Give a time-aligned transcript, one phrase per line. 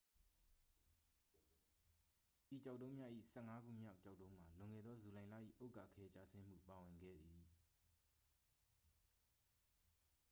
[2.55, 5.35] ဤကျောက်တုံးများ၏ ဆယ့်ငါးခုမြောက် ကျောက်တုံးမှာ လွန်ခဲ့သော ဇူလိုင်လ၏
[5.65, 7.43] ဥက္ကာခဲကျဆင်းမှု ပါဝင်ခဲ့သည်